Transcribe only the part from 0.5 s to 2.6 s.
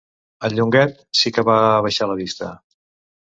Llonguet sí que va abaixar la vista.